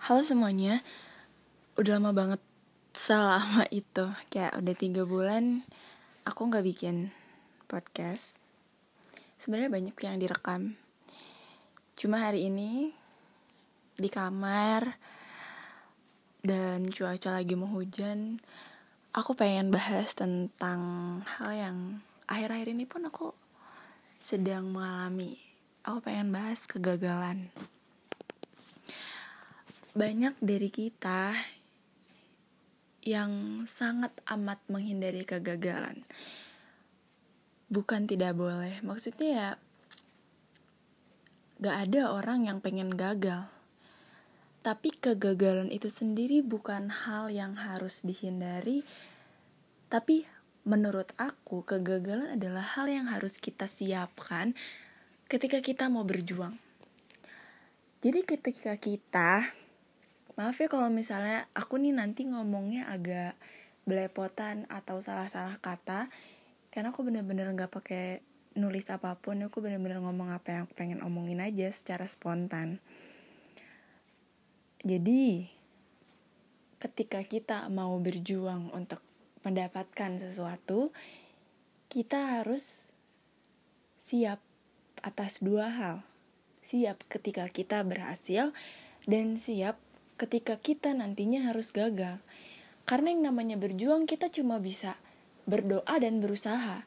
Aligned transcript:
Halo 0.00 0.24
semuanya, 0.24 0.80
udah 1.76 2.00
lama 2.00 2.16
banget 2.16 2.40
selama 2.96 3.68
itu. 3.68 4.08
Kayak 4.32 4.56
udah 4.56 4.72
tiga 4.72 5.04
bulan 5.04 5.60
aku 6.24 6.48
gak 6.48 6.64
bikin 6.64 7.12
podcast. 7.68 8.40
Sebenarnya 9.36 9.68
banyak 9.68 9.92
yang 10.00 10.16
direkam. 10.16 10.80
Cuma 12.00 12.24
hari 12.24 12.48
ini 12.48 12.96
di 14.00 14.08
kamar 14.08 14.96
Dan 16.40 16.88
cuaca 16.88 17.36
lagi 17.36 17.52
mau 17.52 17.68
hujan 17.68 18.40
Aku 19.12 19.36
pengen 19.36 19.68
bahas 19.68 20.16
tentang 20.16 20.80
hal 21.28 21.52
yang 21.52 21.76
akhir-akhir 22.24 22.72
ini 22.72 22.88
pun 22.88 23.04
aku 23.04 23.36
sedang 24.16 24.72
mengalami. 24.72 25.36
Aku 25.84 26.00
pengen 26.00 26.32
bahas 26.32 26.64
kegagalan 26.64 27.52
banyak 29.92 30.38
dari 30.38 30.70
kita 30.70 31.34
yang 33.02 33.64
sangat 33.64 34.12
amat 34.28 34.60
menghindari 34.68 35.24
kegagalan. 35.24 36.04
Bukan 37.70 38.06
tidak 38.06 38.36
boleh, 38.36 38.82
maksudnya 38.86 39.28
ya 39.30 39.50
gak 41.62 41.76
ada 41.88 42.12
orang 42.12 42.46
yang 42.46 42.58
pengen 42.62 42.92
gagal. 42.94 43.48
Tapi 44.60 44.92
kegagalan 44.92 45.72
itu 45.72 45.88
sendiri 45.88 46.44
bukan 46.44 46.92
hal 46.92 47.32
yang 47.32 47.56
harus 47.56 48.04
dihindari, 48.04 48.84
tapi 49.88 50.28
menurut 50.68 51.16
aku 51.16 51.64
kegagalan 51.64 52.36
adalah 52.36 52.76
hal 52.76 52.86
yang 52.86 53.08
harus 53.08 53.40
kita 53.40 53.64
siapkan 53.64 54.52
ketika 55.32 55.64
kita 55.64 55.88
mau 55.88 56.04
berjuang. 56.04 56.60
Jadi 58.04 58.20
ketika 58.24 58.76
kita 58.76 59.59
maaf 60.40 60.56
ya 60.56 60.72
kalau 60.72 60.88
misalnya 60.88 61.52
aku 61.52 61.76
nih 61.76 61.92
nanti 61.92 62.24
ngomongnya 62.24 62.88
agak 62.88 63.36
belepotan 63.84 64.64
atau 64.72 65.04
salah-salah 65.04 65.60
kata 65.60 66.08
karena 66.72 66.96
aku 66.96 67.04
bener-bener 67.04 67.52
nggak 67.52 67.68
pakai 67.68 68.24
nulis 68.56 68.88
apa 68.88 69.20
pun 69.20 69.36
aku 69.44 69.60
bener-bener 69.60 70.00
ngomong 70.00 70.32
apa 70.32 70.48
yang 70.48 70.62
aku 70.64 70.72
pengen 70.72 71.04
omongin 71.04 71.44
aja 71.44 71.68
secara 71.68 72.08
spontan. 72.08 72.80
Jadi 74.80 75.44
ketika 76.80 77.20
kita 77.20 77.68
mau 77.68 77.92
berjuang 78.00 78.72
untuk 78.72 79.04
mendapatkan 79.44 80.16
sesuatu 80.16 80.88
kita 81.92 82.40
harus 82.40 82.88
siap 84.00 84.40
atas 85.04 85.44
dua 85.44 85.68
hal. 85.68 85.96
Siap 86.64 87.04
ketika 87.12 87.44
kita 87.52 87.84
berhasil 87.84 88.56
dan 89.04 89.36
siap 89.36 89.76
ketika 90.20 90.60
kita 90.60 90.92
nantinya 90.92 91.48
harus 91.48 91.72
gagal. 91.72 92.20
Karena 92.84 93.16
yang 93.16 93.32
namanya 93.32 93.56
berjuang 93.56 94.04
kita 94.04 94.28
cuma 94.28 94.60
bisa 94.60 95.00
berdoa 95.48 95.96
dan 95.96 96.20
berusaha. 96.20 96.84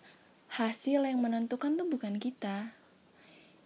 Hasil 0.53 1.01
yang 1.09 1.17
menentukan 1.17 1.73
tuh 1.73 1.89
bukan 1.89 2.21
kita. 2.21 2.77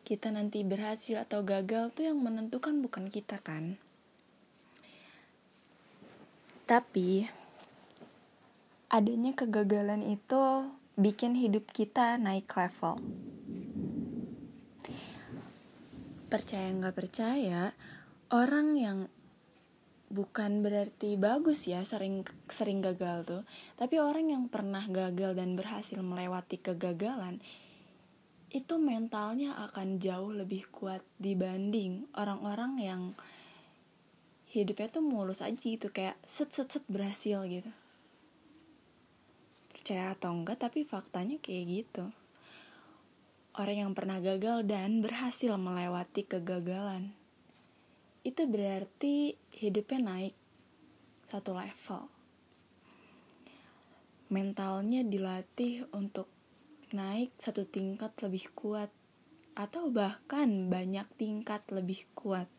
Kita 0.07 0.31
nanti 0.31 0.63
berhasil 0.63 1.19
atau 1.27 1.43
gagal 1.43 1.91
tuh 1.91 2.07
yang 2.07 2.23
menentukan 2.23 2.79
bukan 2.79 3.11
kita 3.11 3.43
kan. 3.43 3.75
Tapi 6.63 7.27
adanya 8.87 9.35
kegagalan 9.35 9.99
itu 10.07 10.71
bikin 10.95 11.35
hidup 11.35 11.67
kita 11.75 12.15
naik 12.15 12.47
level. 12.55 13.03
Percaya 16.31 16.71
nggak 16.71 16.95
percaya, 16.95 17.75
orang 18.31 18.79
yang 18.79 18.99
bukan 20.07 20.63
berarti 20.63 21.19
bagus 21.19 21.67
ya 21.67 21.83
sering 21.83 22.23
sering 22.47 22.79
gagal 22.79 23.27
tuh. 23.27 23.43
Tapi 23.75 23.99
orang 23.99 24.31
yang 24.31 24.43
pernah 24.47 24.83
gagal 24.87 25.35
dan 25.35 25.59
berhasil 25.59 25.99
melewati 25.99 26.59
kegagalan 26.59 27.43
itu 28.47 28.79
mentalnya 28.79 29.59
akan 29.71 29.99
jauh 29.99 30.31
lebih 30.31 30.71
kuat 30.71 31.03
dibanding 31.19 32.07
orang-orang 32.15 32.79
yang 32.79 33.01
hidupnya 34.47 34.87
tuh 34.87 35.03
mulus 35.03 35.43
aja 35.43 35.59
gitu 35.59 35.91
kayak 35.91 36.15
set 36.23 36.55
set 36.55 36.71
set 36.71 36.83
berhasil 36.87 37.43
gitu. 37.43 37.67
Percaya 39.75 40.15
atau 40.15 40.31
enggak 40.31 40.63
tapi 40.63 40.87
faktanya 40.87 41.35
kayak 41.43 41.83
gitu. 41.83 42.07
Orang 43.57 43.77
yang 43.77 43.91
pernah 43.91 44.23
gagal 44.23 44.63
dan 44.63 45.03
berhasil 45.03 45.51
melewati 45.59 46.23
kegagalan 46.23 47.11
itu 48.27 48.43
berarti 48.43 49.39
hidupnya 49.55 50.03
naik 50.03 50.35
satu 51.23 51.55
level. 51.55 52.11
Mentalnya 54.27 55.07
dilatih 55.07 55.87
untuk 55.95 56.27
naik 56.91 57.31
satu 57.39 57.63
tingkat 57.63 58.11
lebih 58.19 58.51
kuat 58.51 58.91
atau 59.55 59.87
bahkan 59.87 60.67
banyak 60.67 61.07
tingkat 61.15 61.63
lebih 61.71 62.03
kuat. 62.19 62.51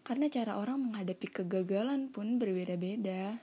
Karena 0.00 0.32
cara 0.32 0.56
orang 0.56 0.80
menghadapi 0.80 1.28
kegagalan 1.28 2.08
pun 2.08 2.40
berbeda-beda. 2.40 3.36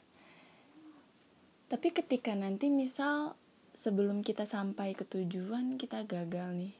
Tapi 1.69 1.87
ketika 1.93 2.33
nanti 2.33 2.73
misal 2.73 3.37
sebelum 3.77 4.25
kita 4.25 4.49
sampai 4.49 4.97
ke 4.97 5.05
tujuan 5.05 5.77
kita 5.77 6.09
gagal 6.09 6.49
nih 6.57 6.78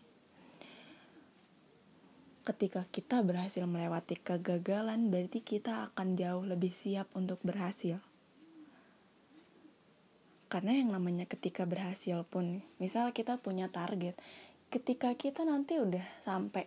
ketika 2.50 2.90
kita 2.90 3.22
berhasil 3.22 3.62
melewati 3.70 4.18
kegagalan, 4.18 5.14
berarti 5.14 5.46
kita 5.46 5.94
akan 5.94 6.18
jauh 6.18 6.42
lebih 6.42 6.74
siap 6.74 7.06
untuk 7.14 7.38
berhasil. 7.46 8.02
Karena 10.50 10.74
yang 10.74 10.90
namanya 10.90 11.30
ketika 11.30 11.70
berhasil 11.70 12.26
pun, 12.26 12.66
misal 12.82 13.14
kita 13.14 13.38
punya 13.38 13.70
target, 13.70 14.18
ketika 14.74 15.14
kita 15.14 15.46
nanti 15.46 15.78
udah 15.78 16.02
sampai 16.26 16.66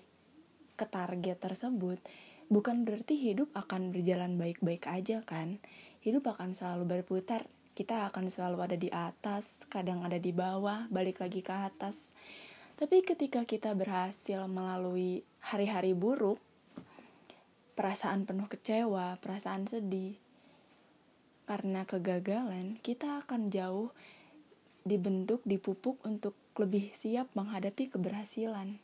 ke 0.79 0.87
target 0.87 1.43
tersebut, 1.43 1.99
bukan 2.47 2.87
berarti 2.87 3.19
hidup 3.19 3.51
akan 3.59 3.91
berjalan 3.91 4.39
baik-baik 4.39 4.87
aja 4.87 5.27
kan. 5.27 5.59
Hidup 5.99 6.31
akan 6.31 6.55
selalu 6.55 6.87
berputar, 6.87 7.51
kita 7.75 8.07
akan 8.07 8.31
selalu 8.31 8.59
ada 8.63 8.77
di 8.79 8.87
atas, 8.95 9.67
kadang 9.67 10.07
ada 10.07 10.23
di 10.23 10.31
bawah, 10.31 10.87
balik 10.95 11.19
lagi 11.19 11.43
ke 11.43 11.51
atas. 11.51 12.15
Tapi 12.77 13.05
ketika 13.05 13.45
kita 13.45 13.77
berhasil 13.77 14.45
melalui 14.49 15.23
hari-hari 15.45 15.93
buruk, 15.93 16.41
perasaan 17.73 18.25
penuh 18.29 18.49
kecewa, 18.49 19.17
perasaan 19.21 19.69
sedih, 19.69 20.17
karena 21.47 21.85
kegagalan, 21.85 22.81
kita 22.81 23.21
akan 23.25 23.53
jauh 23.53 23.93
dibentuk, 24.83 25.45
dipupuk 25.45 26.01
untuk 26.03 26.35
lebih 26.59 26.91
siap 26.93 27.31
menghadapi 27.37 27.93
keberhasilan. 27.93 28.81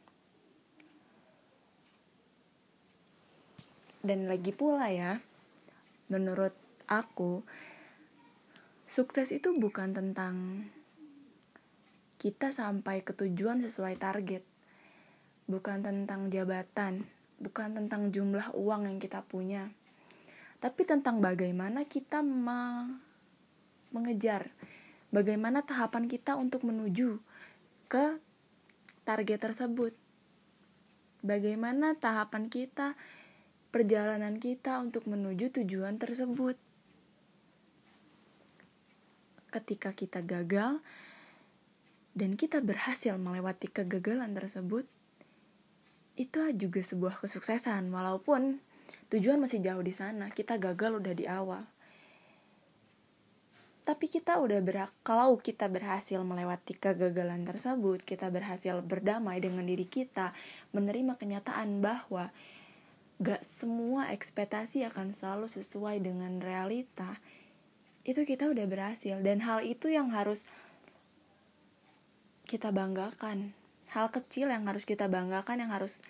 Dan 3.99 4.31
lagi 4.31 4.55
pula 4.55 4.89
ya, 4.95 5.21
menurut 6.07 6.55
aku, 6.87 7.43
sukses 8.89 9.35
itu 9.35 9.53
bukan 9.59 9.93
tentang 9.93 10.65
kita 12.19 12.51
sampai 12.51 13.07
ke 13.07 13.15
tujuan 13.15 13.63
sesuai 13.63 13.95
target 13.95 14.43
bukan 15.49 15.81
tentang 15.81 16.29
jabatan, 16.29 17.09
bukan 17.41 17.73
tentang 17.73 18.13
jumlah 18.13 18.53
uang 18.53 18.85
yang 18.85 19.01
kita 19.01 19.25
punya, 19.25 19.73
tapi 20.61 20.85
tentang 20.85 21.25
bagaimana 21.25 21.89
kita 21.89 22.21
mengejar, 23.95 24.53
bagaimana 25.09 25.65
tahapan 25.65 26.05
kita 26.05 26.37
untuk 26.37 26.69
menuju 26.69 27.17
ke 27.89 28.21
target 29.09 29.41
tersebut, 29.41 29.97
bagaimana 31.25 31.97
tahapan 31.97 32.53
kita, 32.53 32.99
perjalanan 33.73 34.37
kita 34.37 34.83
untuk 34.85 35.09
menuju 35.09 35.49
tujuan 35.63 35.97
tersebut. 35.97 36.61
Ketika 39.49 39.97
kita 39.97 40.21
gagal 40.21 40.85
dan 42.19 42.35
kita 42.35 42.59
berhasil 42.59 43.15
melewati 43.15 43.71
kegagalan 43.71 44.35
tersebut, 44.35 44.83
itu 46.19 46.39
juga 46.59 46.83
sebuah 46.83 47.23
kesuksesan. 47.23 47.87
Walaupun 47.95 48.59
tujuan 49.15 49.39
masih 49.39 49.63
jauh 49.63 49.85
di 49.87 49.95
sana 49.95 50.27
kita 50.35 50.59
gagal 50.59 50.99
udah 50.99 51.15
di 51.15 51.31
awal. 51.31 51.63
Tapi 53.87 54.05
kita 54.11 54.37
udah 54.43 54.59
berak 54.61 54.93
kalau 55.01 55.39
kita 55.41 55.71
berhasil 55.71 56.21
melewati 56.21 56.77
kegagalan 56.77 57.47
tersebut 57.47 58.05
kita 58.05 58.29
berhasil 58.29 58.85
berdamai 58.85 59.41
dengan 59.41 59.65
diri 59.65 59.89
kita 59.89 60.37
menerima 60.77 61.17
kenyataan 61.17 61.81
bahwa 61.81 62.29
gak 63.17 63.41
semua 63.41 64.13
ekspektasi 64.13 64.85
akan 64.93 65.17
selalu 65.17 65.49
sesuai 65.49 66.05
dengan 66.05 66.37
realita 66.43 67.17
itu 68.05 68.25
kita 68.25 68.49
udah 68.49 68.67
berhasil. 68.69 69.21
Dan 69.21 69.45
hal 69.45 69.65
itu 69.65 69.89
yang 69.89 70.13
harus 70.13 70.49
kita 72.49 72.73
banggakan. 72.73 73.53
Hal 73.93 74.09
kecil 74.09 74.49
yang 74.49 74.65
harus 74.65 74.89
kita 74.89 75.05
banggakan 75.05 75.61
yang 75.61 75.73
harus 75.77 76.01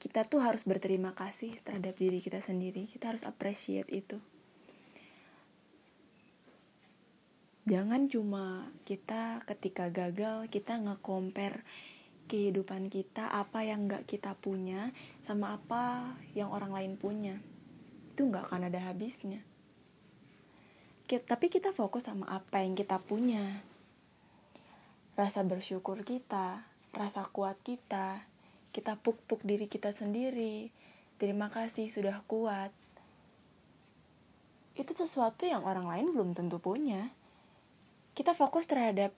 kita 0.00 0.24
tuh 0.24 0.40
harus 0.40 0.64
berterima 0.64 1.12
kasih 1.12 1.60
terhadap 1.60 2.00
diri 2.00 2.24
kita 2.24 2.40
sendiri. 2.40 2.88
Kita 2.88 3.12
harus 3.12 3.28
appreciate 3.28 3.92
itu. 3.92 4.16
Jangan 7.64 8.08
cuma 8.08 8.72
kita 8.88 9.40
ketika 9.44 9.88
gagal 9.88 10.48
kita 10.48 10.80
nge-compare 10.80 11.64
kehidupan 12.28 12.88
kita 12.92 13.28
apa 13.28 13.64
yang 13.64 13.88
nggak 13.88 14.08
kita 14.08 14.36
punya 14.36 14.92
sama 15.20 15.56
apa 15.56 16.16
yang 16.32 16.52
orang 16.52 16.72
lain 16.72 16.92
punya. 16.96 17.40
Itu 18.12 18.28
nggak 18.28 18.48
akan 18.48 18.68
ada 18.72 18.80
habisnya. 18.92 19.44
Tapi 21.08 21.46
kita 21.52 21.72
fokus 21.72 22.08
sama 22.08 22.28
apa 22.28 22.64
yang 22.64 22.76
kita 22.76 23.00
punya 23.00 23.64
rasa 25.14 25.46
bersyukur 25.46 26.02
kita 26.02 26.66
rasa 26.94 27.26
kuat 27.30 27.58
kita 27.62 28.26
kita 28.74 28.98
puk-puk 28.98 29.38
diri 29.46 29.70
kita 29.70 29.94
sendiri. 29.94 30.74
Terima 31.14 31.46
kasih 31.46 31.86
sudah 31.86 32.26
kuat. 32.26 32.74
Itu 34.74 34.90
sesuatu 34.90 35.46
yang 35.46 35.62
orang 35.62 35.86
lain 35.86 36.10
belum 36.10 36.34
tentu 36.34 36.58
punya. 36.58 37.14
Kita 38.18 38.34
fokus 38.34 38.66
terhadap 38.66 39.14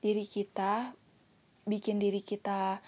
diri 0.00 0.24
kita 0.24 0.96
bikin 1.68 2.00
diri 2.00 2.24
kita 2.24 2.80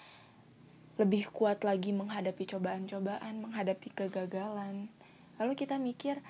lebih 0.97 1.29
kuat 1.29 1.61
lagi 1.61 1.93
menghadapi 1.93 2.49
cobaan-cobaan 2.49 3.45
menghadapi 3.45 3.93
kegagalan. 3.93 4.89
Lalu 5.37 5.53
kita 5.53 5.77
mikir 5.77 6.25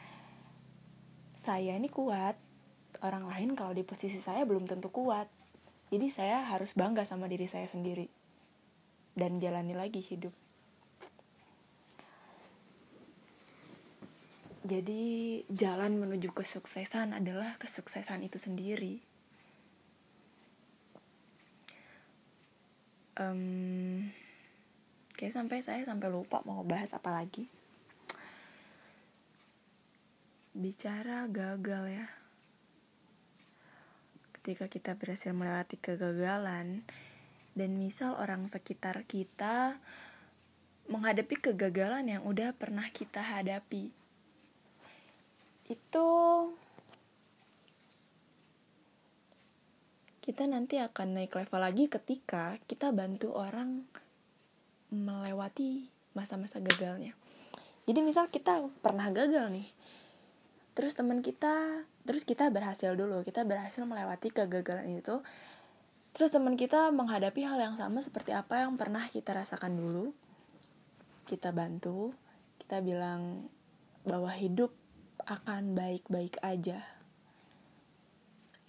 saya 1.39 1.79
ini 1.79 1.87
kuat. 1.87 2.35
Orang 2.99 3.31
lain 3.31 3.55
kalau 3.55 3.71
di 3.71 3.87
posisi 3.87 4.19
saya 4.19 4.43
belum 4.43 4.67
tentu 4.67 4.91
kuat 4.91 5.40
jadi 5.91 6.07
saya 6.07 6.47
harus 6.47 6.71
bangga 6.71 7.03
sama 7.03 7.27
diri 7.27 7.51
saya 7.51 7.67
sendiri 7.67 8.07
dan 9.11 9.43
jalani 9.43 9.75
lagi 9.75 9.99
hidup. 9.99 10.31
Jadi 14.63 15.43
jalan 15.51 15.99
menuju 15.99 16.31
kesuksesan 16.31 17.11
adalah 17.11 17.59
kesuksesan 17.59 18.23
itu 18.23 18.39
sendiri. 18.39 19.03
Um, 23.19 24.07
kayak 25.19 25.35
sampai 25.35 25.59
saya 25.59 25.83
sampai 25.83 26.07
lupa 26.07 26.39
mau 26.47 26.63
bahas 26.63 26.95
apa 26.95 27.11
lagi. 27.11 27.51
Bicara 30.55 31.27
gagal 31.27 31.83
ya 31.91 32.20
ketika 34.41 34.65
kita 34.65 34.91
berhasil 34.97 35.37
melewati 35.37 35.77
kegagalan. 35.77 36.81
Dan 37.53 37.77
misal 37.77 38.17
orang 38.17 38.49
sekitar 38.49 39.05
kita 39.05 39.77
menghadapi 40.89 41.37
kegagalan 41.37 42.09
yang 42.09 42.25
udah 42.25 42.57
pernah 42.57 42.89
kita 42.89 43.21
hadapi. 43.21 43.93
Itu 45.69 46.09
kita 50.25 50.49
nanti 50.49 50.81
akan 50.81 51.21
naik 51.21 51.37
level 51.37 51.61
lagi 51.61 51.85
ketika 51.85 52.57
kita 52.65 52.89
bantu 52.89 53.37
orang 53.37 53.85
melewati 54.89 55.85
masa-masa 56.17 56.57
gagalnya. 56.57 57.13
Jadi 57.85 57.99
misal 58.01 58.25
kita 58.31 58.65
pernah 58.81 59.11
gagal 59.13 59.53
nih 59.53 59.69
terus 60.71 60.95
teman 60.95 61.19
kita 61.19 61.83
terus 62.07 62.23
kita 62.23 62.47
berhasil 62.49 62.95
dulu 62.95 63.21
kita 63.21 63.43
berhasil 63.43 63.83
melewati 63.83 64.31
kegagalan 64.31 64.99
itu. 64.99 65.21
Terus 66.11 66.27
teman 66.27 66.59
kita 66.59 66.91
menghadapi 66.91 67.47
hal 67.47 67.59
yang 67.59 67.75
sama 67.79 68.03
seperti 68.03 68.35
apa 68.35 68.67
yang 68.67 68.75
pernah 68.75 69.07
kita 69.07 69.31
rasakan 69.31 69.79
dulu. 69.79 70.11
Kita 71.23 71.55
bantu 71.55 72.11
kita 72.59 72.83
bilang 72.83 73.51
bahwa 74.03 74.31
hidup 74.31 74.75
akan 75.27 75.75
baik-baik 75.75 76.39
aja. 76.43 76.83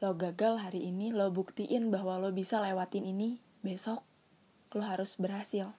Lo 0.02 0.18
gagal 0.18 0.58
hari 0.58 0.90
ini 0.90 1.14
lo 1.14 1.30
buktiin 1.30 1.94
bahwa 1.94 2.18
lo 2.18 2.34
bisa 2.34 2.58
lewatin 2.58 3.06
ini. 3.06 3.38
Besok 3.62 4.02
lo 4.74 4.82
harus 4.82 5.14
berhasil. 5.18 5.70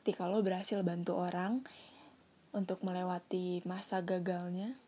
Ketika 0.00 0.28
lo 0.28 0.40
berhasil 0.40 0.80
bantu 0.80 1.16
orang 1.16 1.64
untuk 2.54 2.80
melewati 2.86 3.66
masa 3.66 3.98
gagalnya, 3.98 4.78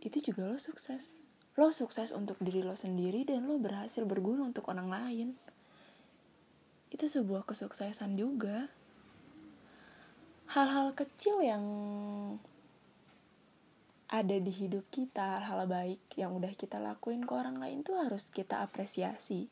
itu 0.00 0.32
juga 0.32 0.48
lo 0.48 0.56
sukses. 0.56 1.12
Lo 1.58 1.74
sukses 1.74 2.14
untuk 2.14 2.40
diri 2.40 2.64
lo 2.64 2.78
sendiri 2.78 3.28
dan 3.28 3.44
lo 3.44 3.60
berhasil 3.60 4.06
berguna 4.08 4.48
untuk 4.48 4.70
orang 4.72 4.88
lain. 4.88 5.28
Itu 6.88 7.04
sebuah 7.04 7.44
kesuksesan 7.44 8.16
juga. 8.16 8.72
Hal-hal 10.50 10.96
kecil 10.96 11.44
yang 11.44 11.64
ada 14.10 14.36
di 14.42 14.50
hidup 14.50 14.88
kita, 14.90 15.38
hal-hal 15.38 15.70
baik 15.70 16.02
yang 16.18 16.34
udah 16.34 16.50
kita 16.58 16.82
lakuin 16.82 17.22
ke 17.22 17.30
orang 17.30 17.62
lain 17.62 17.86
tuh 17.86 17.94
harus 17.94 18.32
kita 18.34 18.58
apresiasi. 18.58 19.46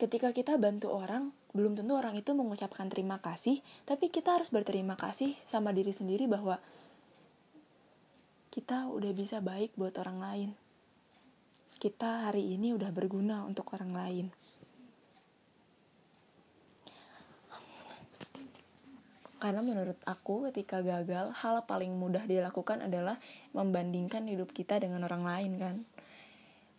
Ketika 0.00 0.32
kita 0.32 0.56
bantu 0.56 0.92
orang, 0.92 1.32
belum 1.56 1.72
tentu 1.74 1.96
orang 1.96 2.14
itu 2.20 2.36
mengucapkan 2.36 2.92
terima 2.92 3.16
kasih, 3.18 3.64
tapi 3.88 4.12
kita 4.12 4.36
harus 4.36 4.52
berterima 4.52 4.94
kasih 4.94 5.32
sama 5.48 5.72
diri 5.72 5.90
sendiri 5.90 6.28
bahwa 6.28 6.60
kita 8.52 8.88
udah 8.92 9.12
bisa 9.16 9.40
baik 9.40 9.72
buat 9.76 9.96
orang 9.96 10.18
lain. 10.20 10.50
Kita 11.76 12.28
hari 12.28 12.56
ini 12.56 12.72
udah 12.72 12.88
berguna 12.92 13.44
untuk 13.48 13.72
orang 13.72 13.92
lain. 13.92 14.26
Karena 19.36 19.60
menurut 19.60 20.00
aku 20.08 20.48
ketika 20.48 20.80
gagal, 20.80 21.28
hal 21.36 21.68
paling 21.68 21.92
mudah 21.92 22.24
dilakukan 22.24 22.80
adalah 22.80 23.20
membandingkan 23.52 24.24
hidup 24.24 24.56
kita 24.56 24.80
dengan 24.80 25.04
orang 25.04 25.22
lain 25.28 25.52
kan. 25.60 25.76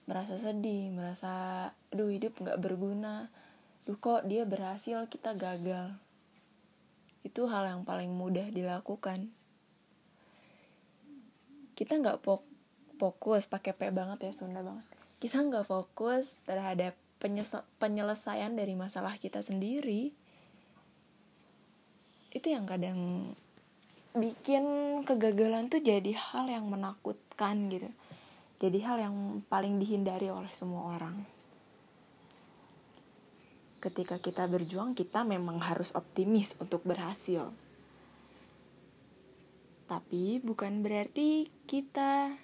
Merasa 0.09 0.41
sedih, 0.41 0.89
merasa 0.89 1.69
aduh 1.93 2.09
hidup 2.09 2.41
gak 2.41 2.57
berguna, 2.57 3.29
duh 3.87 3.95
kok 3.95 4.27
dia 4.27 4.43
berhasil 4.43 5.07
kita 5.07 5.31
gagal? 5.31 5.95
Itu 7.23 7.47
hal 7.47 7.71
yang 7.71 7.87
paling 7.87 8.11
mudah 8.11 8.51
dilakukan. 8.51 9.31
Kita 11.71 11.95
nggak 11.95 12.19
fokus 12.99 13.47
pakai 13.47 13.71
p 13.71 13.87
banget 13.95 14.27
ya 14.27 14.35
Sunda 14.35 14.59
banget. 14.59 14.83
Kita 15.23 15.39
nggak 15.39 15.71
fokus 15.71 16.35
terhadap 16.43 16.99
penyelesaian 17.79 18.51
dari 18.59 18.75
masalah 18.75 19.15
kita 19.15 19.39
sendiri. 19.39 20.11
Itu 22.35 22.51
yang 22.51 22.67
kadang 22.67 23.31
bikin 24.11 24.67
kegagalan 25.07 25.71
tuh 25.71 25.79
jadi 25.79 26.11
hal 26.11 26.51
yang 26.51 26.67
menakutkan 26.67 27.71
gitu. 27.71 27.87
Jadi 28.59 28.83
hal 28.83 28.99
yang 28.99 29.15
paling 29.47 29.79
dihindari 29.79 30.27
oleh 30.27 30.51
semua 30.51 30.91
orang 30.91 31.36
ketika 33.77 34.17
kita 34.17 34.49
berjuang 34.49 34.97
kita 34.97 35.21
memang 35.21 35.61
harus 35.61 35.93
optimis 35.93 36.57
untuk 36.57 36.81
berhasil. 36.81 37.53
Tapi 39.87 40.43
bukan 40.43 40.83
berarti 40.83 41.47
kita 41.63 42.35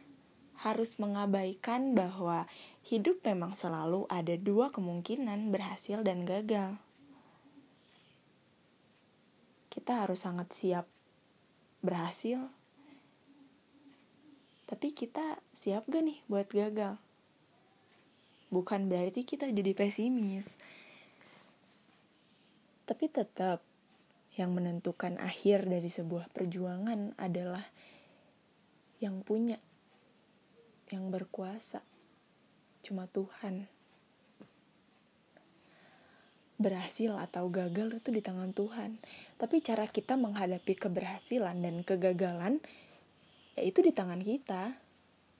harus 0.63 0.95
mengabaikan 0.95 1.91
bahwa 1.91 2.47
hidup 2.87 3.19
memang 3.27 3.51
selalu 3.51 4.07
ada 4.07 4.39
dua 4.39 4.71
kemungkinan 4.71 5.51
berhasil 5.51 5.99
dan 6.07 6.23
gagal. 6.23 6.79
Kita 9.67 10.07
harus 10.07 10.23
sangat 10.23 10.53
siap 10.55 10.85
berhasil. 11.83 12.47
Tapi 14.69 14.95
kita 14.95 15.43
siap 15.51 15.83
gak 15.91 16.05
nih 16.05 16.23
buat 16.31 16.47
gagal? 16.47 16.95
Bukan 18.53 18.87
berarti 18.87 19.27
kita 19.27 19.51
jadi 19.51 19.75
pesimis 19.75 20.55
tapi 22.83 23.07
tetap 23.07 23.63
yang 24.33 24.51
menentukan 24.51 25.21
akhir 25.21 25.69
dari 25.69 25.87
sebuah 25.87 26.33
perjuangan 26.33 27.13
adalah 27.21 27.63
yang 28.97 29.21
punya, 29.21 29.61
yang 30.89 31.13
berkuasa, 31.13 31.85
cuma 32.81 33.05
Tuhan. 33.11 33.69
Berhasil 36.57 37.11
atau 37.19 37.51
gagal 37.51 37.99
itu 37.99 38.09
di 38.09 38.21
tangan 38.23 38.55
Tuhan, 38.55 38.97
tapi 39.35 39.59
cara 39.59 39.83
kita 39.85 40.15
menghadapi 40.15 40.73
keberhasilan 40.79 41.59
dan 41.59 41.83
kegagalan 41.83 42.63
yaitu 43.53 43.85
di 43.85 43.93
tangan 43.93 44.21
kita 44.21 44.73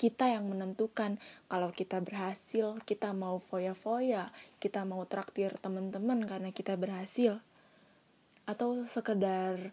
kita 0.04 0.28
yang 0.28 0.52
menentukan. 0.52 1.16
Kalau 1.48 1.72
kita 1.72 2.04
berhasil 2.04 2.76
kita 2.84 3.16
mau 3.16 3.40
foya-foya 3.40 4.36
kita 4.60 4.84
mau 4.84 5.08
traktir 5.08 5.56
teman-teman 5.64 6.28
karena 6.28 6.52
kita 6.52 6.76
berhasil. 6.76 7.40
Atau 8.44 8.84
sekedar 8.84 9.72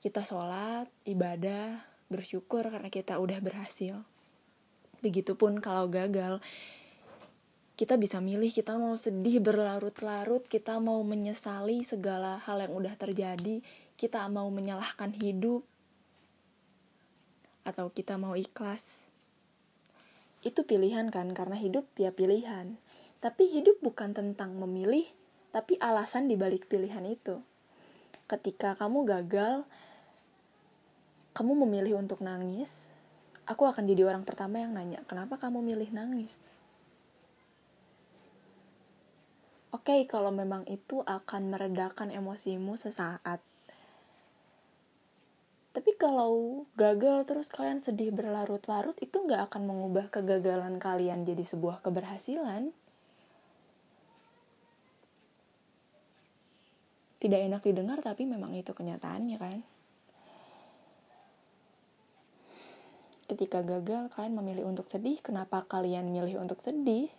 kita 0.00 0.24
sholat 0.24 0.88
ibadah 1.04 1.84
bersyukur 2.08 2.64
karena 2.64 2.88
kita 2.88 3.20
udah 3.20 3.44
berhasil. 3.44 4.00
Begitupun 5.04 5.60
kalau 5.60 5.92
gagal 5.92 6.40
kita 7.76 8.00
bisa 8.00 8.18
milih 8.18 8.50
kita 8.50 8.74
mau 8.74 8.96
sedih 8.98 9.38
berlarut-larut 9.38 10.42
kita 10.50 10.82
mau 10.82 10.98
menyesali 11.06 11.86
segala 11.86 12.42
hal 12.42 12.58
yang 12.58 12.74
udah 12.74 12.98
terjadi 12.98 13.62
kita 13.94 14.26
mau 14.26 14.50
menyalahkan 14.50 15.14
hidup 15.14 15.62
atau 17.62 17.86
kita 17.94 18.18
mau 18.18 18.34
ikhlas 18.34 19.07
itu 20.46 20.62
pilihan 20.62 21.10
kan 21.10 21.34
karena 21.34 21.58
hidup 21.58 21.88
ya 21.98 22.14
pilihan. 22.14 22.78
Tapi 23.18 23.50
hidup 23.50 23.82
bukan 23.82 24.14
tentang 24.14 24.54
memilih 24.54 25.06
tapi 25.50 25.74
alasan 25.82 26.30
dibalik 26.30 26.70
pilihan 26.70 27.02
itu. 27.08 27.42
Ketika 28.30 28.78
kamu 28.78 29.08
gagal 29.08 29.66
kamu 31.34 31.66
memilih 31.66 32.02
untuk 32.02 32.20
nangis 32.22 32.90
aku 33.48 33.64
akan 33.64 33.88
jadi 33.88 34.04
orang 34.04 34.28
pertama 34.28 34.60
yang 34.60 34.76
nanya 34.76 35.00
kenapa 35.08 35.40
kamu 35.40 35.64
milih 35.64 35.88
nangis? 35.96 36.44
Oke, 39.68 39.92
okay, 39.92 40.00
kalau 40.08 40.32
memang 40.32 40.64
itu 40.64 41.04
akan 41.04 41.52
meredakan 41.52 42.08
emosimu 42.08 42.76
sesaat. 42.76 43.44
Kalau 45.98 46.64
gagal 46.78 47.26
terus 47.26 47.50
kalian 47.50 47.82
sedih 47.82 48.14
berlarut-larut, 48.14 48.94
itu 49.02 49.18
nggak 49.18 49.50
akan 49.50 49.66
mengubah 49.66 50.06
kegagalan 50.14 50.78
kalian 50.78 51.26
jadi 51.26 51.42
sebuah 51.42 51.82
keberhasilan. 51.82 52.70
Tidak 57.18 57.40
enak 57.50 57.66
didengar, 57.66 57.98
tapi 57.98 58.22
memang 58.30 58.54
itu 58.54 58.70
kenyataannya 58.70 59.36
kan. 59.42 59.58
Ketika 63.26 63.66
gagal, 63.66 64.06
kalian 64.14 64.38
memilih 64.38 64.70
untuk 64.70 64.86
sedih. 64.86 65.18
Kenapa 65.18 65.66
kalian 65.66 66.06
milih 66.14 66.38
untuk 66.38 66.62
sedih? 66.62 67.10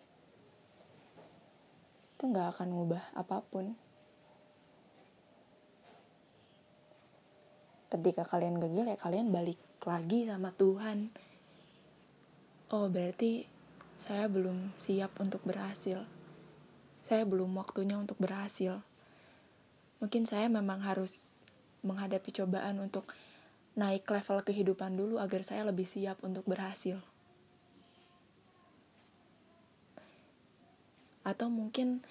itu 2.19 2.27
nggak 2.27 2.51
akan 2.51 2.75
ngubah 2.75 3.15
apa 3.15 3.39
pun. 3.47 3.79
Ketika 7.89 8.23
kalian 8.25 8.61
gagal 8.61 8.85
ya 8.85 8.97
kalian 8.97 9.33
balik 9.33 9.57
lagi 9.81 10.29
sama 10.29 10.53
Tuhan. 10.53 11.09
Oh 12.69 12.85
berarti 12.87 13.49
saya 13.97 14.29
belum 14.29 14.77
siap 14.77 15.17
untuk 15.17 15.41
berhasil. 15.41 16.05
Saya 17.01 17.25
belum 17.25 17.49
waktunya 17.57 17.97
untuk 17.97 18.21
berhasil. 18.21 18.85
Mungkin 19.99 20.29
saya 20.29 20.47
memang 20.47 20.85
harus 20.85 21.33
menghadapi 21.81 22.29
cobaan 22.29 22.77
untuk 22.77 23.09
naik 23.73 24.05
level 24.05 24.45
kehidupan 24.45 24.93
dulu 24.93 25.17
agar 25.17 25.41
saya 25.41 25.65
lebih 25.65 25.89
siap 25.89 26.21
untuk 26.21 26.45
berhasil. 26.45 27.01
atau 31.29 31.47
mungkin 31.51 32.01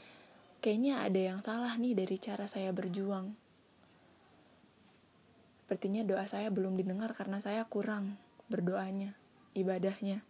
kayaknya 0.63 1.03
ada 1.03 1.21
yang 1.35 1.41
salah 1.43 1.75
nih 1.75 1.99
dari 1.99 2.17
cara 2.23 2.47
saya 2.47 2.71
berjuang. 2.71 3.35
Sepertinya 5.69 6.01
doa 6.01 6.25
saya 6.25 6.49
belum 6.49 6.81
didengar 6.81 7.13
karena 7.13 7.45
saya 7.45 7.61
kurang 7.69 8.17
berdoanya, 8.49 9.13
ibadahnya. 9.53 10.25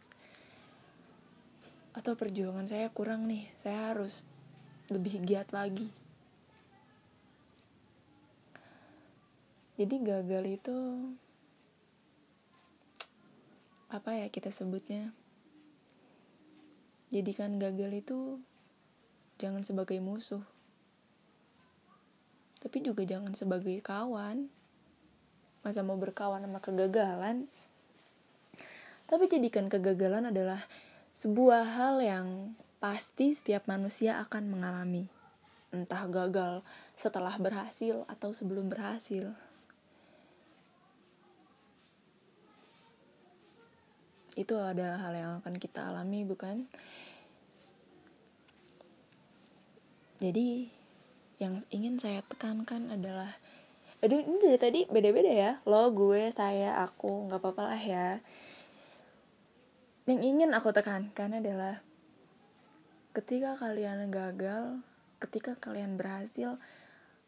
Atau 1.94 2.18
perjuangan 2.18 2.66
saya 2.66 2.90
kurang 2.90 3.30
nih, 3.30 3.46
saya 3.54 3.94
harus 3.94 4.26
lebih 4.90 5.22
giat 5.22 5.54
lagi. 5.54 5.94
Jadi 9.78 9.94
gagal 10.02 10.58
itu 10.58 10.74
apa 13.94 14.18
ya 14.18 14.26
kita 14.34 14.50
sebutnya? 14.50 15.14
Jadikan 17.14 17.62
gagal 17.62 18.02
itu 18.02 18.42
jangan 19.38 19.62
sebagai 19.62 20.02
musuh, 20.02 20.42
tapi 22.58 22.82
juga 22.82 23.06
jangan 23.06 23.38
sebagai 23.38 23.78
kawan. 23.86 24.57
Masa 25.68 25.84
mau 25.84 26.00
berkawan 26.00 26.40
sama 26.40 26.64
kegagalan? 26.64 27.44
Tapi 29.04 29.28
jadikan 29.28 29.68
kegagalan 29.68 30.32
adalah 30.32 30.64
sebuah 31.12 31.76
hal 31.76 32.00
yang 32.00 32.56
pasti 32.80 33.36
setiap 33.36 33.68
manusia 33.68 34.16
akan 34.16 34.48
mengalami. 34.48 35.12
Entah 35.68 36.08
gagal 36.08 36.64
setelah 36.96 37.36
berhasil 37.36 38.00
atau 38.08 38.32
sebelum 38.32 38.72
berhasil. 38.72 39.28
Itu 44.40 44.56
adalah 44.56 45.04
hal 45.04 45.12
yang 45.20 45.32
akan 45.44 45.52
kita 45.60 45.92
alami, 45.92 46.24
bukan? 46.24 46.64
Jadi 50.16 50.72
yang 51.36 51.60
ingin 51.68 52.00
saya 52.00 52.24
tekankan 52.24 52.88
adalah 52.88 53.36
aduh 53.98 54.20
ini 54.22 54.36
dari 54.38 54.58
tadi 54.58 54.80
beda-beda 54.86 55.32
ya. 55.32 55.50
Lo 55.66 55.90
gue 55.90 56.30
saya 56.30 56.78
aku. 56.82 57.26
Nggak 57.26 57.40
apa-apa 57.42 57.62
lah 57.74 57.82
ya. 57.82 58.08
Yang 60.08 60.20
ingin 60.24 60.50
aku 60.54 60.70
tekankan 60.72 61.42
adalah 61.42 61.82
ketika 63.12 63.58
kalian 63.58 64.08
gagal 64.14 64.78
ketika 65.18 65.58
kalian 65.58 65.98
berhasil 65.98 66.62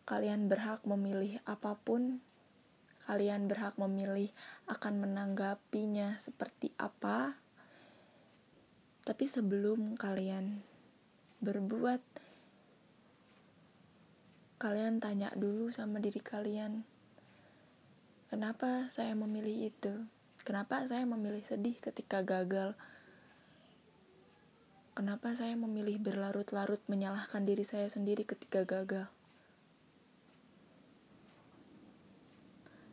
kalian 0.07 0.47
berhak 0.47 0.79
memilih 0.87 1.43
apa 1.43 1.75
pun 1.83 2.23
kalian 3.11 3.51
berhak 3.51 3.75
memilih 3.75 4.31
akan 4.71 5.03
menanggapinya 5.03 6.15
seperti 6.23 6.71
apa. 6.79 7.35
Tapi 9.03 9.27
sebelum 9.27 9.99
kalian 9.99 10.63
berbuat 11.43 12.03
kalian 14.61 15.01
tanya 15.01 15.33
dulu 15.33 15.73
sama 15.73 16.05
diri 16.05 16.21
kalian, 16.21 16.85
kenapa 18.29 18.93
saya 18.93 19.17
memilih 19.17 19.73
itu? 19.73 20.05
Kenapa 20.45 20.85
saya 20.85 21.09
memilih 21.09 21.41
sedih 21.41 21.81
ketika 21.81 22.21
gagal? 22.21 22.77
Kenapa 24.93 25.33
saya 25.33 25.57
memilih 25.57 25.97
berlarut-larut 25.97 26.85
menyalahkan 26.93 27.49
diri 27.49 27.65
saya 27.65 27.89
sendiri 27.89 28.29
ketika 28.29 28.69
gagal? 28.69 29.09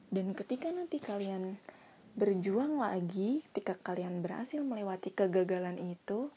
Dan 0.07 0.31
ketika 0.39 0.71
nanti 0.71 1.03
kalian 1.03 1.59
berjuang 2.15 2.79
lagi, 2.79 3.43
ketika 3.51 3.75
kalian 3.75 4.23
berhasil 4.23 4.63
melewati 4.63 5.11
kegagalan 5.11 5.75
itu, 5.75 6.31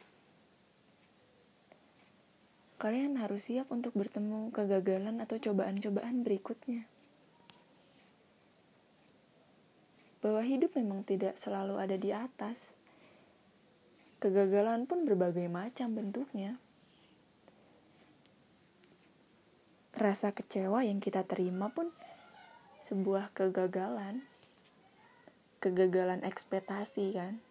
kalian 2.81 3.21
harus 3.21 3.53
siap 3.53 3.69
untuk 3.69 3.93
bertemu 3.93 4.49
kegagalan 4.57 5.21
atau 5.21 5.37
cobaan-cobaan 5.37 6.25
berikutnya. 6.25 6.89
Bahwa 10.25 10.41
hidup 10.41 10.73
memang 10.81 11.05
tidak 11.05 11.37
selalu 11.37 11.77
ada 11.77 12.01
di 12.01 12.09
atas. 12.09 12.73
Kegagalan 14.17 14.89
pun 14.89 15.05
berbagai 15.05 15.45
macam 15.53 15.93
bentuknya. 15.93 16.57
Rasa 19.93 20.33
kecewa 20.33 20.81
yang 20.81 21.05
kita 21.05 21.29
terima 21.29 21.69
pun 21.69 21.93
sebuah 22.81 23.37
kegagalan. 23.37 24.25
Kegagalan 25.61 26.25
ekspektasi 26.25 27.13
kan. 27.13 27.45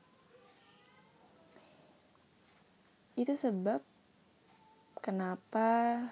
Itu 3.13 3.37
sebab 3.37 3.85
Kenapa 5.09 6.05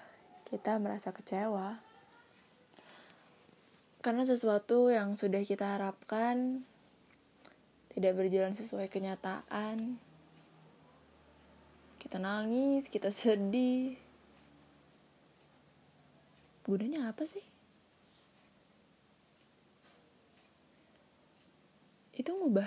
kita 0.50 0.74
merasa 0.82 1.14
kecewa? 1.14 1.78
Karena 4.02 4.26
sesuatu 4.26 4.90
yang 4.90 5.14
sudah 5.14 5.38
kita 5.46 5.78
harapkan 5.78 6.66
tidak 7.94 8.18
berjalan 8.18 8.58
sesuai 8.58 8.90
kenyataan. 8.90 10.02
Kita 12.02 12.18
nangis, 12.18 12.90
kita 12.90 13.14
sedih. 13.14 13.94
Gunanya 16.66 17.14
apa 17.14 17.22
sih? 17.22 17.46
Itu 22.18 22.34
ngubah 22.34 22.66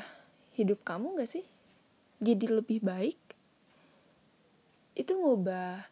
hidup 0.55 0.79
kamu 0.87 1.19
gak 1.19 1.27
sih? 1.27 1.43
Jadi 2.23 2.47
lebih 2.47 2.79
baik? 2.79 3.19
Itu 4.95 5.19
ngubah 5.19 5.90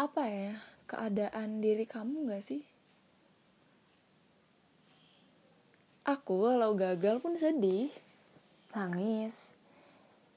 apa 0.00 0.24
ya 0.32 0.56
keadaan 0.88 1.60
diri 1.60 1.84
kamu 1.84 2.32
gak 2.32 2.40
sih? 2.40 2.64
Aku 6.08 6.48
kalau 6.48 6.72
gagal 6.72 7.20
pun 7.20 7.36
sedih. 7.36 7.92
Nangis. 8.72 9.52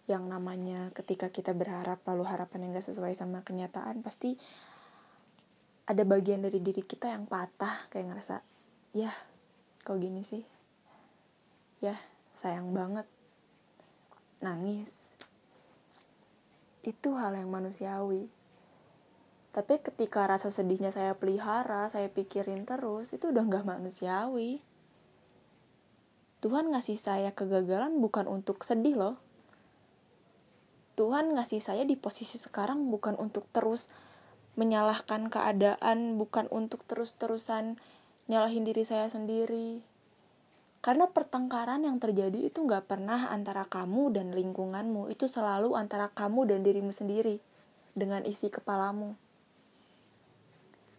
Yang 0.03 0.24
namanya 0.27 0.91
ketika 0.91 1.32
kita 1.32 1.55
berharap 1.55 2.03
lalu 2.03 2.27
harapan 2.27 2.67
yang 2.67 2.72
gak 2.75 2.91
sesuai 2.91 3.15
sama 3.15 3.39
kenyataan 3.48 4.03
pasti 4.03 4.36
ada 5.88 6.03
bagian 6.03 6.43
dari 6.43 6.60
diri 6.60 6.84
kita 6.84 7.08
yang 7.08 7.24
patah 7.24 7.88
kayak 7.88 8.12
ngerasa 8.12 8.43
ya 8.91 9.15
kok 9.88 9.96
gini 9.96 10.27
sih? 10.27 10.43
Ya 11.79 11.96
sayang 12.36 12.75
banget. 12.75 13.08
Nangis. 14.43 14.91
Itu 16.84 17.15
hal 17.15 17.39
yang 17.39 17.48
manusiawi. 17.48 18.43
Tapi 19.53 19.86
ketika 19.86 20.25
rasa 20.25 20.50
sedihnya 20.50 20.89
saya 20.89 21.13
pelihara, 21.13 21.86
saya 21.86 22.10
pikirin 22.10 22.65
terus, 22.65 23.13
itu 23.13 23.29
udah 23.29 23.45
gak 23.45 23.69
manusiawi. 23.69 24.65
Tuhan 26.41 26.74
ngasih 26.74 26.98
saya 26.98 27.31
kegagalan 27.31 28.01
bukan 28.01 28.25
untuk 28.25 28.65
sedih 28.65 28.98
loh. 28.98 29.15
Tuhan 30.98 31.38
ngasih 31.38 31.62
saya 31.62 31.86
di 31.86 31.93
posisi 31.93 32.41
sekarang 32.41 32.89
bukan 32.89 33.13
untuk 33.15 33.45
terus 33.53 33.93
menyalahkan 34.57 35.29
keadaan, 35.29 36.17
bukan 36.17 36.50
untuk 36.50 36.86
terus-terusan 36.89 37.77
nyalahin 38.29 38.65
diri 38.65 38.86
saya 38.86 39.10
sendiri. 39.10 39.81
Karena 40.83 41.07
pertengkaran 41.07 41.88
yang 41.88 42.01
terjadi 42.01 42.43
itu 42.43 42.60
nggak 42.60 42.91
pernah 42.91 43.31
antara 43.31 43.69
kamu 43.69 44.12
dan 44.17 44.36
lingkunganmu, 44.36 45.07
itu 45.13 45.29
selalu 45.29 45.79
antara 45.79 46.12
kamu 46.12 46.50
dan 46.50 46.60
dirimu 46.62 46.91
sendiri 46.91 47.39
dengan 47.95 48.25
isi 48.27 48.51
kepalamu. 48.51 49.23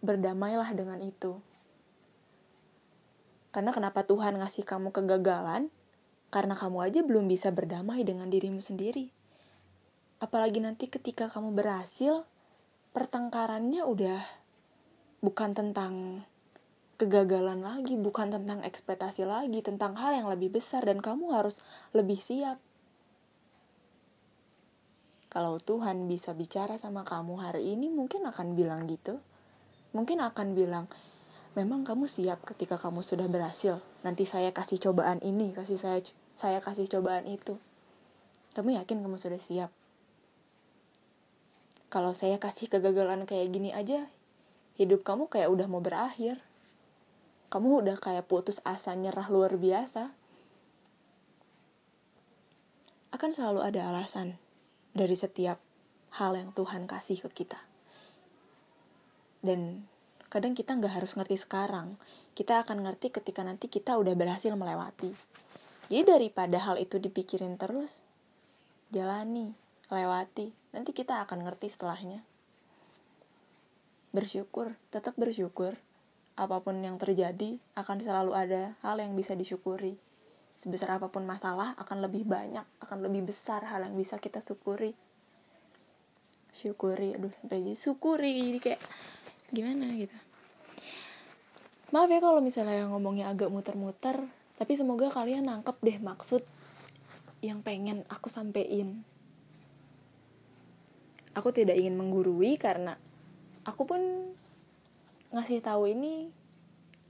Berdamailah 0.05 0.69
dengan 0.77 1.01
itu. 1.01 1.41
Karena 3.57 3.73
kenapa 3.73 4.05
Tuhan 4.05 4.37
ngasih 4.37 4.69
kamu 4.69 4.93
kegagalan? 4.93 5.73
Karena 6.29 6.53
kamu 6.53 6.85
aja 6.85 7.01
belum 7.01 7.25
bisa 7.25 7.49
berdamai 7.49 8.05
dengan 8.05 8.29
dirimu 8.29 8.61
sendiri. 8.61 9.09
Apalagi 10.21 10.61
nanti 10.61 10.93
ketika 10.93 11.33
kamu 11.33 11.57
berhasil, 11.57 12.29
pertengkarannya 12.93 13.81
udah 13.87 14.21
bukan 15.25 15.57
tentang 15.57 16.27
kegagalan 17.01 17.65
lagi, 17.65 17.97
bukan 17.99 18.31
tentang 18.31 18.63
ekspektasi 18.63 19.25
lagi, 19.27 19.65
tentang 19.65 19.97
hal 19.99 20.15
yang 20.15 20.29
lebih 20.29 20.53
besar 20.53 20.85
dan 20.87 21.01
kamu 21.01 21.33
harus 21.33 21.65
lebih 21.97 22.21
siap. 22.21 22.61
Kalau 25.33 25.59
Tuhan 25.59 26.07
bisa 26.07 26.31
bicara 26.31 26.79
sama 26.79 27.03
kamu 27.03 27.43
hari 27.43 27.75
ini 27.75 27.91
mungkin 27.91 28.23
akan 28.31 28.55
bilang 28.55 28.87
gitu. 28.87 29.19
Mungkin 29.95 30.19
akan 30.19 30.59
bilang, 30.59 30.91
memang 31.55 31.87
kamu 31.87 32.11
siap 32.11 32.43
ketika 32.43 32.75
kamu 32.75 33.07
sudah 33.07 33.31
berhasil. 33.31 33.79
Nanti 34.03 34.27
saya 34.27 34.51
kasih 34.51 34.83
cobaan 34.83 35.23
ini, 35.23 35.55
kasih 35.55 35.79
saya 35.79 36.03
saya 36.35 36.59
kasih 36.59 36.91
cobaan 36.91 37.31
itu. 37.31 37.63
Kamu 38.59 38.75
yakin 38.75 39.07
kamu 39.07 39.17
sudah 39.17 39.39
siap? 39.39 39.71
Kalau 41.95 42.11
saya 42.11 42.43
kasih 42.43 42.67
kegagalan 42.67 43.23
kayak 43.23 43.55
gini 43.55 43.71
aja, 43.71 44.11
hidup 44.75 45.07
kamu 45.07 45.31
kayak 45.31 45.47
udah 45.47 45.71
mau 45.71 45.79
berakhir. 45.79 46.43
Kamu 47.55 47.87
udah 47.87 47.95
kayak 48.03 48.27
putus 48.27 48.59
asa 48.67 48.99
nyerah 48.99 49.31
luar 49.31 49.55
biasa. 49.55 50.11
Akan 53.15 53.31
selalu 53.31 53.63
ada 53.63 53.95
alasan 53.95 54.43
dari 54.91 55.15
setiap 55.15 55.63
hal 56.19 56.35
yang 56.35 56.51
Tuhan 56.51 56.91
kasih 56.91 57.23
ke 57.23 57.47
kita. 57.47 57.74
Dan 59.45 59.85
kadang 60.33 60.57
kita 60.57 60.73
nggak 60.73 61.05
harus 61.05 61.13
ngerti 61.21 61.37
sekarang. 61.37 62.01
Kita 62.33 62.65
akan 62.65 62.89
ngerti 62.89 63.13
ketika 63.13 63.45
nanti 63.45 63.69
kita 63.69 64.01
udah 64.01 64.17
berhasil 64.17 64.51
melewati. 64.57 65.13
Jadi 65.93 66.03
daripada 66.09 66.57
hal 66.65 66.81
itu 66.81 66.97
dipikirin 66.97 67.61
terus 67.61 68.01
jalani 68.89 69.53
lewati. 69.93 70.57
Nanti 70.73 70.97
kita 70.97 71.21
akan 71.29 71.45
ngerti 71.45 71.69
setelahnya. 71.69 72.25
Bersyukur 74.17 74.75
tetap 74.89 75.15
bersyukur. 75.21 75.77
Apa 76.35 76.59
pun 76.59 76.83
yang 76.83 76.99
terjadi 76.99 77.63
akan 77.79 78.03
selalu 78.03 78.35
ada 78.35 78.75
hal 78.83 78.99
yang 78.99 79.15
bisa 79.15 79.39
disyukuri. 79.39 79.95
Sebesar 80.59 80.99
apa 80.99 81.11
pun 81.11 81.23
masalah 81.27 81.79
akan 81.79 82.03
lebih 82.03 82.27
banyak 82.27 82.67
akan 82.83 82.99
lebih 83.07 83.31
besar 83.31 83.63
hal 83.71 83.87
yang 83.87 83.95
bisa 83.95 84.19
kita 84.19 84.43
syukuri. 84.43 84.99
Syukuri 86.55 87.15
aduh 87.15 87.31
sampai 87.43 87.75
syukuri. 87.75 88.51
Jadi 88.51 88.59
kayak 88.63 88.81
gimana 89.55 89.89
gitu. 89.95 90.17
Maaf 91.95 92.11
ya 92.11 92.19
kalau 92.19 92.43
misalnya 92.43 92.91
ngomongnya 92.91 93.31
agak 93.31 93.55
muter-muter 93.55 94.19
tapi 94.59 94.75
semoga 94.75 95.11
kalian 95.11 95.47
nangkep 95.47 95.77
deh 95.83 95.99
maksud 96.03 96.43
yang 97.39 97.63
pengen 97.63 98.03
aku 98.11 98.27
sampein. 98.27 99.07
Aku 101.35 101.51
tidak 101.51 101.75
ingin 101.79 101.99
menggurui 101.99 102.59
karena 102.59 102.99
aku 103.67 103.87
pun 103.87 104.01
ngasih 105.35 105.59
tahu 105.63 105.91
ini 105.91 106.31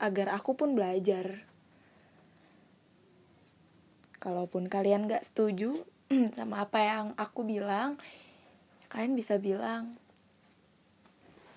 agar 0.00 0.32
aku 0.32 0.56
pun 0.56 0.72
belajar. 0.72 1.44
Kalaupun 4.16 4.72
kalian 4.72 5.04
gak 5.04 5.24
setuju 5.24 5.84
sama 6.36 6.64
apa 6.64 6.80
yang 6.80 7.06
aku 7.20 7.44
bilang 7.44 8.00
kalian 8.88 9.12
bisa 9.12 9.36
bilang 9.36 10.00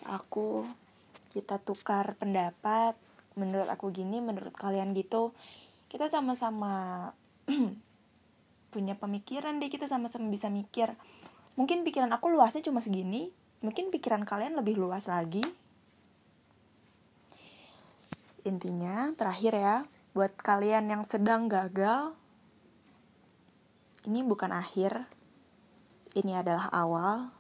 aku 0.08 0.66
kita 1.30 1.60
tukar 1.60 2.16
pendapat 2.18 2.96
menurut 3.38 3.70
aku 3.70 3.94
gini 3.94 4.24
menurut 4.24 4.56
kalian 4.56 4.96
gitu. 4.98 5.36
Kita 5.88 6.10
sama-sama 6.10 7.12
punya 8.74 8.98
pemikiran 8.98 9.62
deh 9.62 9.70
kita 9.70 9.86
sama-sama 9.86 10.28
bisa 10.28 10.50
mikir. 10.50 10.96
Mungkin 11.60 11.86
pikiran 11.86 12.10
aku 12.12 12.34
luasnya 12.34 12.66
cuma 12.66 12.82
segini 12.82 13.30
mungkin 13.62 13.90
pikiran 13.90 14.26
kalian 14.26 14.58
lebih 14.58 14.78
luas 14.78 15.10
lagi. 15.10 15.44
Intinya 18.48 19.12
terakhir 19.14 19.54
ya 19.54 19.78
buat 20.16 20.34
kalian 20.34 20.90
yang 20.90 21.04
sedang 21.06 21.46
gagal 21.46 22.16
ini 24.08 24.24
bukan 24.24 24.56
akhir 24.56 25.04
ini 26.16 26.34
adalah 26.34 26.72
awal 26.72 27.37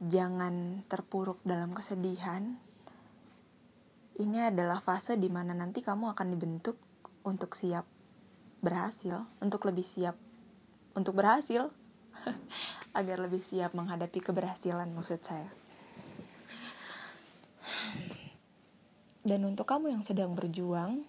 jangan 0.00 0.80
terpuruk 0.88 1.44
dalam 1.44 1.76
kesedihan. 1.76 2.56
Ini 4.16 4.48
adalah 4.48 4.80
fase 4.80 5.20
di 5.20 5.28
mana 5.28 5.52
nanti 5.52 5.84
kamu 5.84 6.16
akan 6.16 6.28
dibentuk 6.32 6.76
untuk 7.24 7.52
siap 7.52 7.84
berhasil, 8.64 9.28
untuk 9.40 9.64
lebih 9.68 9.84
siap 9.84 10.16
untuk 10.96 11.16
berhasil, 11.16 11.72
agar 12.98 13.16
lebih 13.20 13.40
siap 13.44 13.76
menghadapi 13.76 14.20
keberhasilan 14.20 14.88
maksud 14.92 15.20
saya. 15.20 15.52
Dan 19.20 19.44
untuk 19.44 19.68
kamu 19.68 19.92
yang 19.92 20.04
sedang 20.04 20.32
berjuang, 20.32 21.04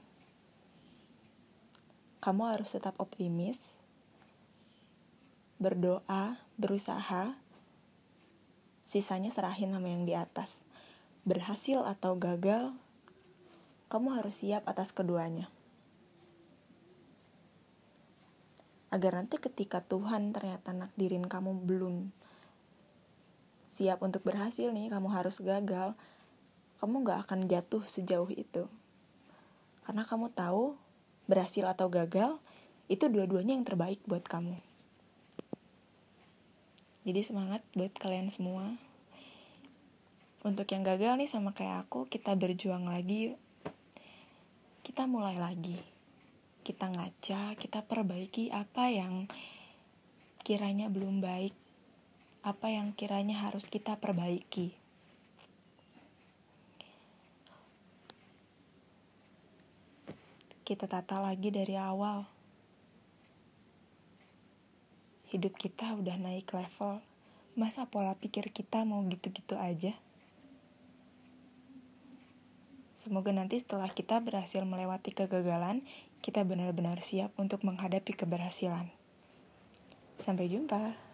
kamu 2.20 2.44
harus 2.54 2.70
tetap 2.76 2.94
optimis, 3.00 3.80
berdoa, 5.58 6.44
berusaha, 6.60 7.34
sisanya 8.92 9.32
serahin 9.32 9.72
sama 9.72 9.88
yang 9.88 10.04
di 10.04 10.12
atas. 10.20 10.60
Berhasil 11.24 11.80
atau 11.80 12.20
gagal, 12.20 12.76
kamu 13.88 14.20
harus 14.20 14.44
siap 14.44 14.68
atas 14.68 14.92
keduanya. 14.92 15.48
Agar 18.92 19.16
nanti 19.16 19.40
ketika 19.40 19.80
Tuhan 19.80 20.36
ternyata 20.36 20.76
nakdirin 20.76 21.24
kamu 21.24 21.64
belum 21.64 22.12
siap 23.72 24.04
untuk 24.04 24.28
berhasil 24.28 24.68
nih, 24.68 24.92
kamu 24.92 25.08
harus 25.08 25.40
gagal, 25.40 25.96
kamu 26.84 27.08
gak 27.08 27.20
akan 27.24 27.48
jatuh 27.48 27.88
sejauh 27.88 28.28
itu. 28.36 28.68
Karena 29.88 30.04
kamu 30.04 30.36
tahu 30.36 30.76
berhasil 31.32 31.64
atau 31.64 31.88
gagal, 31.88 32.36
itu 32.92 33.08
dua-duanya 33.08 33.56
yang 33.56 33.64
terbaik 33.64 34.04
buat 34.04 34.28
kamu. 34.28 34.71
Jadi 37.02 37.26
semangat 37.26 37.66
buat 37.74 37.90
kalian 37.98 38.30
semua. 38.30 38.78
Untuk 40.46 40.70
yang 40.70 40.86
gagal 40.86 41.18
nih 41.18 41.30
sama 41.30 41.50
kayak 41.50 41.90
aku, 41.90 42.06
kita 42.06 42.38
berjuang 42.38 42.86
lagi. 42.86 43.34
Kita 44.86 45.10
mulai 45.10 45.42
lagi. 45.42 45.82
Kita 46.62 46.94
ngaca, 46.94 47.58
kita 47.58 47.82
perbaiki 47.90 48.54
apa 48.54 48.94
yang 48.94 49.26
kiranya 50.46 50.94
belum 50.94 51.26
baik. 51.26 51.58
Apa 52.46 52.70
yang 52.70 52.94
kiranya 52.94 53.50
harus 53.50 53.66
kita 53.66 53.98
perbaiki. 53.98 54.78
Kita 60.62 60.86
tata 60.86 61.18
lagi 61.18 61.50
dari 61.50 61.74
awal 61.76 62.31
hidup 65.32 65.56
kita 65.56 65.96
udah 65.96 66.20
naik 66.20 66.52
level, 66.52 67.00
masa 67.56 67.88
pola 67.88 68.12
pikir 68.20 68.52
kita 68.52 68.84
mau 68.84 69.00
gitu-gitu 69.08 69.56
aja? 69.56 69.96
Semoga 73.00 73.34
nanti 73.34 73.58
setelah 73.58 73.90
kita 73.90 74.20
berhasil 74.22 74.62
melewati 74.62 75.16
kegagalan, 75.16 75.82
kita 76.22 76.46
benar-benar 76.46 77.02
siap 77.02 77.34
untuk 77.40 77.64
menghadapi 77.66 78.14
keberhasilan. 78.14 78.92
Sampai 80.22 80.52
jumpa. 80.52 81.11